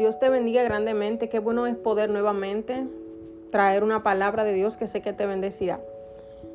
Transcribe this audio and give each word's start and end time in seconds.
Dios 0.00 0.18
te 0.18 0.30
bendiga 0.30 0.62
grandemente. 0.62 1.28
Qué 1.28 1.40
bueno 1.40 1.66
es 1.66 1.76
poder 1.76 2.08
nuevamente 2.08 2.86
traer 3.50 3.84
una 3.84 4.02
palabra 4.02 4.44
de 4.44 4.54
Dios 4.54 4.78
que 4.78 4.86
sé 4.86 5.02
que 5.02 5.12
te 5.12 5.26
bendecirá. 5.26 5.78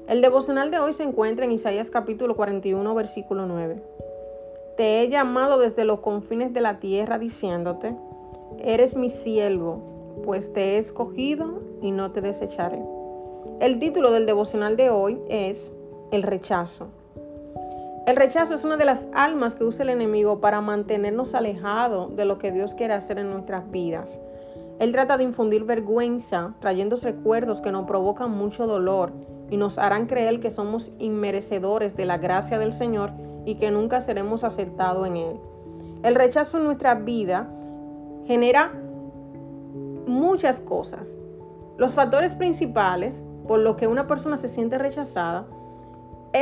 El 0.08 0.22
devocional 0.22 0.72
de 0.72 0.80
hoy 0.80 0.94
se 0.94 1.04
encuentra 1.04 1.46
en 1.46 1.52
Isaías 1.52 1.92
capítulo 1.92 2.36
41, 2.36 2.96
versículo 2.96 3.46
9. 3.46 3.76
Te 4.78 5.00
he 5.00 5.10
llamado 5.10 5.60
desde 5.60 5.86
los 5.86 6.00
confines 6.00 6.54
de 6.54 6.62
la 6.62 6.80
tierra 6.80 7.20
diciéndote, 7.20 7.96
eres 8.58 8.96
mi 8.96 9.12
siervo, 9.12 10.24
pues 10.26 10.52
te 10.52 10.62
he 10.62 10.78
escogido 10.80 11.62
y 11.84 11.92
no 11.92 12.12
te 12.12 12.22
desecharé. 12.22 12.82
El 13.60 13.78
título 13.78 14.10
del 14.10 14.26
devocional 14.26 14.76
de 14.76 14.90
hoy 14.90 15.22
es 15.30 15.72
El 16.10 16.24
rechazo. 16.24 16.88
El 18.06 18.18
rechazo 18.18 18.54
es 18.54 18.64
una 18.64 18.78
de 18.78 18.86
las 18.86 19.10
almas 19.16 19.56
que 19.56 19.64
usa 19.64 19.82
el 19.82 19.90
enemigo 19.90 20.40
para 20.40 20.62
mantenernos 20.62 21.34
alejados 21.34 22.16
de 22.16 22.26
lo 22.26 22.38
que 22.38 22.52
Dios 22.52 22.76
quiere 22.76 22.94
hacer 22.94 23.18
en 23.18 23.32
nuestras 23.32 23.72
vidas. 23.72 24.20
Él 24.78 24.92
trata 24.92 25.18
de 25.18 25.24
infundir 25.24 25.64
vergüenza, 25.64 26.54
trayendo 26.60 26.98
recuerdos 26.98 27.62
que 27.62 27.72
nos 27.72 27.88
provocan 27.88 28.30
mucho 28.30 28.68
dolor 28.68 29.12
y 29.50 29.58
nos 29.58 29.80
harán 29.80 30.06
creer 30.06 30.40
que 30.40 30.52
somos 30.52 30.92
inmerecedores 31.00 31.96
de 31.96 32.06
la 32.06 32.20
gracia 32.20 32.60
del 32.60 32.74
Señor 32.74 33.12
y 33.44 33.56
que 33.56 33.72
nunca 33.72 34.00
seremos 34.02 34.44
aceptados 34.44 35.08
en 35.08 35.18
Él. 35.18 35.40
El 36.04 36.14
rechazo 36.14 36.60
en 36.60 36.66
nuestra 36.66 36.94
vida 36.94 37.50
genera 38.28 38.72
muchas 40.06 40.60
cosas. 40.60 41.18
Los 41.78 41.94
factores 41.94 42.36
principales 42.36 43.24
por 43.48 43.60
los 43.60 43.78
que 43.78 43.88
una 43.88 44.06
persona 44.06 44.38
se 44.38 44.48
siente 44.48 44.78
rechazada 44.78 45.48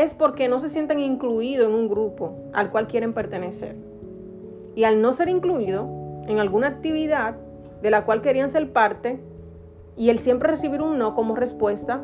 es 0.02 0.16
porque 0.16 0.48
no 0.48 0.60
se 0.60 0.70
sienten 0.70 1.00
incluidos 1.00 1.68
en 1.68 1.76
un 1.76 1.88
grupo 1.88 2.34
al 2.52 2.72
cual 2.72 2.88
quieren 2.88 3.14
pertenecer. 3.14 3.76
Y 4.76 4.86
al 4.86 5.04
no 5.04 5.14
ser 5.14 5.30
incluido 5.30 5.88
en 6.28 6.40
alguna 6.40 6.68
actividad 6.68 7.36
de 7.84 7.92
la 7.92 8.04
cual 8.04 8.24
querían 8.24 8.50
ser 8.50 8.74
parte, 8.74 9.20
y 9.96 10.10
el 10.10 10.18
siempre 10.18 10.50
recibir 10.50 10.82
un 10.82 10.98
no 10.98 11.14
como 11.14 11.36
respuesta, 11.36 12.02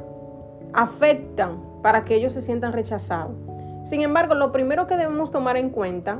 afectan 0.72 1.64
para 1.81 2.05
que 2.05 2.14
ellos 2.14 2.33
se 2.33 2.41
sientan 2.41 2.73
rechazados. 2.73 3.36
Sin 3.83 4.02
embargo, 4.03 4.36
lo 4.36 4.52
primero 4.52 4.86
que 4.86 4.95
debemos 4.95 5.31
tomar 5.31 5.58
en 5.58 5.71
cuenta, 5.71 6.19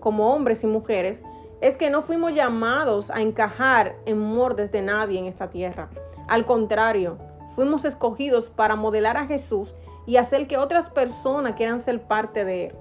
como 0.00 0.32
hombres 0.32 0.64
y 0.64 0.66
mujeres, 0.66 1.26
es 1.60 1.76
que 1.76 1.90
no 1.90 2.00
fuimos 2.00 2.32
llamados 2.32 3.10
a 3.10 3.20
encajar 3.20 3.96
en 4.06 4.18
mordes 4.18 4.72
de 4.72 4.80
nadie 4.80 5.18
en 5.18 5.26
esta 5.26 5.50
tierra. 5.50 5.90
Al 6.26 6.46
contrario, 6.46 7.18
fuimos 7.54 7.84
escogidos 7.84 8.50
para 8.50 8.76
modelar 8.76 9.16
a 9.16 9.26
Jesús 9.26 9.76
y 10.06 10.16
hacer 10.16 10.46
que 10.46 10.58
otras 10.58 10.90
personas 10.90 11.54
quieran 11.54 11.80
ser 11.80 12.02
parte 12.02 12.44
de 12.44 12.66
Él. 12.66 12.74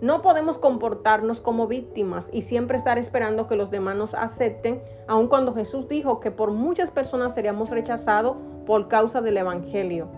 No 0.00 0.20
podemos 0.20 0.58
comportarnos 0.58 1.40
como 1.40 1.68
víctimas 1.68 2.28
y 2.32 2.42
siempre 2.42 2.76
estar 2.76 2.98
esperando 2.98 3.46
que 3.46 3.54
los 3.54 3.70
demás 3.70 3.96
nos 3.96 4.14
acepten, 4.14 4.82
aun 5.06 5.28
cuando 5.28 5.54
Jesús 5.54 5.86
dijo 5.86 6.18
que 6.18 6.32
por 6.32 6.50
muchas 6.50 6.90
personas 6.90 7.34
seríamos 7.34 7.70
rechazados 7.70 8.36
por 8.66 8.88
causa 8.88 9.20
del 9.20 9.36
Evangelio. 9.36 10.08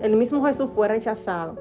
El 0.00 0.16
mismo 0.16 0.42
Jesús 0.46 0.70
fue 0.74 0.88
rechazado, 0.88 1.58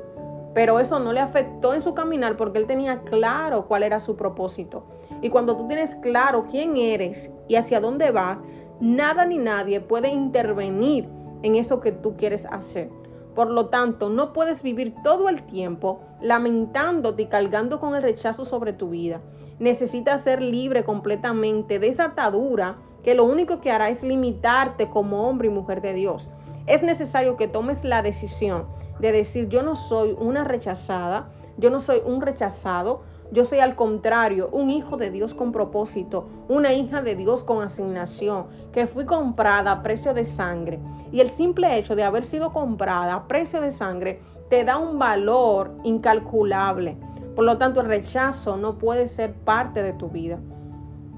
pero 0.54 0.80
eso 0.80 1.00
no 1.00 1.12
le 1.12 1.20
afectó 1.20 1.74
en 1.74 1.82
su 1.82 1.94
caminar 1.94 2.38
porque 2.38 2.60
él 2.60 2.66
tenía 2.66 3.02
claro 3.02 3.66
cuál 3.68 3.84
era 3.84 4.00
su 4.00 4.16
propósito. 4.16 4.86
Y 5.22 5.30
cuando 5.30 5.58
tú 5.58 5.68
tienes 5.68 5.96
claro 5.96 6.46
quién 6.50 6.78
eres 6.78 7.30
y 7.50 7.56
hacia 7.56 7.82
dónde 7.82 8.12
vas, 8.12 8.42
nada 8.80 9.26
ni 9.26 9.38
nadie 9.38 9.82
puede 9.82 10.08
intervenir 10.08 11.10
en 11.44 11.56
eso 11.56 11.80
que 11.80 11.92
tú 11.92 12.16
quieres 12.16 12.46
hacer. 12.46 12.90
Por 13.36 13.50
lo 13.50 13.68
tanto, 13.68 14.10
no 14.10 14.34
puedes 14.34 14.64
vivir 14.64 14.96
todo 15.04 15.30
el 15.30 15.44
tiempo 15.44 16.02
lamentándote 16.22 17.24
y 17.24 17.28
cargando 17.28 17.80
con 17.80 17.96
el 17.96 18.04
rechazo 18.04 18.44
sobre 18.44 18.74
tu 18.74 18.90
vida. 18.90 19.22
Necesitas 19.60 20.24
ser 20.24 20.42
libre 20.42 20.84
completamente 20.84 21.80
de 21.80 21.88
esa 21.88 22.06
atadura 22.06 22.78
que 23.04 23.16
lo 23.16 23.24
único 23.24 23.62
que 23.62 23.72
hará 23.72 23.90
es 23.90 24.04
limitarte 24.04 24.90
como 24.90 25.28
hombre 25.28 25.48
y 25.48 25.52
mujer 25.52 25.82
de 25.82 25.94
Dios. 25.94 26.32
Es 26.66 26.84
necesario 26.84 27.38
que 27.38 27.48
tomes 27.48 27.84
la 27.84 28.02
decisión 28.02 28.66
de 29.00 29.12
decir 29.12 29.48
yo 29.48 29.64
no 29.64 29.76
soy 29.76 30.16
una 30.20 30.44
rechazada, 30.44 31.32
yo 31.58 31.70
no 31.70 31.80
soy 31.80 32.02
un 32.06 32.22
rechazado, 32.22 33.02
yo 33.32 33.46
soy 33.46 33.60
al 33.60 33.76
contrario, 33.76 34.50
un 34.52 34.72
hijo 34.72 34.98
de 34.98 35.12
Dios 35.12 35.36
con 35.36 35.52
propósito, 35.52 36.26
una 36.48 36.74
hija 36.74 37.04
de 37.04 37.16
Dios 37.16 37.44
con 37.44 37.62
asignación, 37.62 38.48
que 38.72 38.88
fui 38.88 39.06
comprada 39.06 39.72
a 39.72 39.84
precio 39.84 40.16
de 40.16 40.24
sangre. 40.24 40.80
Y 41.12 41.20
el 41.20 41.30
simple 41.30 41.78
hecho 41.78 41.96
de 41.96 42.04
haber 42.04 42.24
sido 42.24 42.52
comprada 42.52 43.14
a 43.14 43.28
precio 43.28 43.62
de 43.62 43.70
sangre 43.70 44.20
te 44.50 44.64
da 44.64 44.78
un 44.78 44.98
valor 44.98 45.76
incalculable. 45.84 46.98
Por 47.36 47.46
lo 47.46 47.60
tanto, 47.60 47.82
el 47.82 47.88
rechazo 47.88 48.58
no 48.58 48.80
puede 48.80 49.08
ser 49.08 49.34
parte 49.34 49.84
de 49.84 49.94
tu 49.94 50.10
vida. 50.10 50.40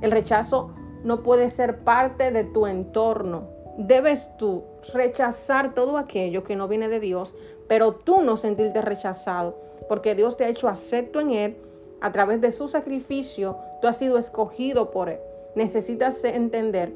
El 0.01 0.11
rechazo 0.11 0.71
no 1.05 1.23
puede 1.23 1.47
ser 1.47 1.79
parte 1.79 2.31
de 2.31 2.43
tu 2.43 2.67
entorno. 2.67 3.43
Debes 3.77 4.35
tú 4.37 4.63
rechazar 4.93 5.73
todo 5.73 5.97
aquello 5.97 6.43
que 6.43 6.57
no 6.57 6.67
viene 6.67 6.89
de 6.89 6.99
Dios, 6.99 7.35
pero 7.69 7.93
tú 7.93 8.21
no 8.21 8.35
sentirte 8.35 8.81
rechazado, 8.81 9.57
porque 9.87 10.13
Dios 10.13 10.35
te 10.35 10.43
ha 10.43 10.49
hecho 10.49 10.67
acepto 10.67 11.21
en 11.21 11.31
Él 11.31 11.57
a 12.01 12.11
través 12.11 12.41
de 12.41 12.51
su 12.51 12.67
sacrificio, 12.67 13.57
tú 13.81 13.87
has 13.87 13.97
sido 13.97 14.17
escogido 14.17 14.91
por 14.91 15.09
Él. 15.09 15.19
Necesitas 15.55 16.23
entender 16.23 16.91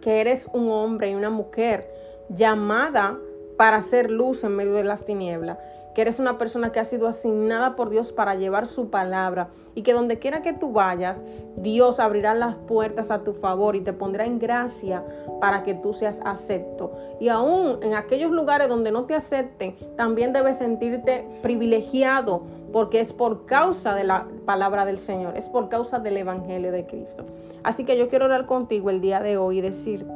que 0.00 0.20
eres 0.20 0.48
un 0.52 0.70
hombre 0.70 1.10
y 1.10 1.14
una 1.14 1.30
mujer 1.30 1.90
llamada 2.28 3.18
para 3.56 3.76
hacer 3.76 4.10
luz 4.10 4.44
en 4.44 4.54
medio 4.54 4.74
de 4.74 4.84
las 4.84 5.04
tinieblas 5.04 5.58
que 5.96 6.02
eres 6.02 6.18
una 6.18 6.36
persona 6.36 6.72
que 6.72 6.78
ha 6.78 6.84
sido 6.84 7.08
asignada 7.08 7.74
por 7.74 7.88
Dios 7.88 8.12
para 8.12 8.34
llevar 8.34 8.66
su 8.66 8.90
palabra 8.90 9.48
y 9.74 9.80
que 9.80 9.94
donde 9.94 10.18
quiera 10.18 10.42
que 10.42 10.52
tú 10.52 10.70
vayas, 10.70 11.22
Dios 11.56 12.00
abrirá 12.00 12.34
las 12.34 12.54
puertas 12.54 13.10
a 13.10 13.24
tu 13.24 13.32
favor 13.32 13.76
y 13.76 13.80
te 13.80 13.94
pondrá 13.94 14.26
en 14.26 14.38
gracia 14.38 15.02
para 15.40 15.62
que 15.62 15.72
tú 15.72 15.94
seas 15.94 16.20
acepto. 16.22 16.92
Y 17.18 17.30
aún 17.30 17.78
en 17.82 17.94
aquellos 17.94 18.30
lugares 18.30 18.68
donde 18.68 18.92
no 18.92 19.06
te 19.06 19.14
acepten, 19.14 19.74
también 19.96 20.34
debes 20.34 20.58
sentirte 20.58 21.26
privilegiado 21.40 22.42
porque 22.76 23.00
es 23.00 23.14
por 23.14 23.46
causa 23.46 23.94
de 23.94 24.04
la 24.04 24.26
palabra 24.44 24.84
del 24.84 24.98
Señor, 24.98 25.34
es 25.34 25.48
por 25.48 25.70
causa 25.70 25.98
del 25.98 26.18
Evangelio 26.18 26.72
de 26.72 26.84
Cristo. 26.84 27.24
Así 27.64 27.86
que 27.86 27.96
yo 27.96 28.10
quiero 28.10 28.26
orar 28.26 28.44
contigo 28.44 28.90
el 28.90 29.00
día 29.00 29.20
de 29.20 29.38
hoy 29.38 29.60
y 29.60 29.62
decirte 29.62 30.12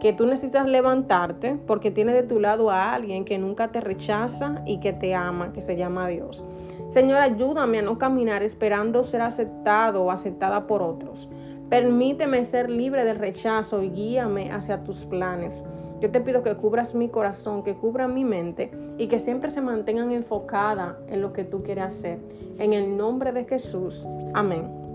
que 0.00 0.14
tú 0.14 0.24
necesitas 0.24 0.66
levantarte 0.66 1.58
porque 1.66 1.90
tienes 1.90 2.14
de 2.14 2.22
tu 2.22 2.40
lado 2.40 2.70
a 2.70 2.94
alguien 2.94 3.26
que 3.26 3.36
nunca 3.36 3.68
te 3.68 3.82
rechaza 3.82 4.62
y 4.64 4.80
que 4.80 4.94
te 4.94 5.14
ama, 5.14 5.52
que 5.52 5.60
se 5.60 5.76
llama 5.76 6.08
Dios. 6.08 6.46
Señor, 6.88 7.18
ayúdame 7.18 7.80
a 7.80 7.82
no 7.82 7.98
caminar 7.98 8.42
esperando 8.42 9.04
ser 9.04 9.20
aceptado 9.20 10.04
o 10.04 10.10
aceptada 10.10 10.66
por 10.66 10.80
otros. 10.80 11.28
Permíteme 11.68 12.44
ser 12.44 12.70
libre 12.70 13.04
del 13.04 13.18
rechazo 13.18 13.82
y 13.82 13.90
guíame 13.90 14.50
hacia 14.52 14.84
tus 14.84 15.04
planes. 15.04 15.64
Yo 16.00 16.10
te 16.10 16.20
pido 16.20 16.42
que 16.42 16.54
cubras 16.54 16.94
mi 16.94 17.08
corazón, 17.08 17.62
que 17.62 17.74
cubra 17.74 18.08
mi 18.08 18.24
mente 18.24 18.70
y 18.96 19.08
que 19.08 19.20
siempre 19.20 19.50
se 19.50 19.60
mantengan 19.60 20.12
enfocada 20.12 20.98
en 21.08 21.20
lo 21.20 21.32
que 21.32 21.44
tú 21.44 21.62
quieres 21.62 21.84
hacer. 21.84 22.18
En 22.58 22.72
el 22.72 22.96
nombre 22.96 23.32
de 23.32 23.44
Jesús. 23.44 24.06
Amén. 24.32 24.87